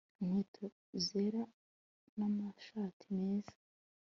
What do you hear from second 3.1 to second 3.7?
meza